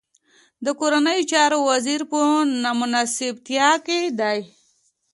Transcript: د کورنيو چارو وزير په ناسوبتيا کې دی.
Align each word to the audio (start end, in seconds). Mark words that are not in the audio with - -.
د 0.65 0.67
کورنيو 0.79 1.27
چارو 1.31 1.59
وزير 1.69 2.01
په 2.11 2.19
ناسوبتيا 2.93 3.69
کې 3.85 3.99
دی. 4.19 4.39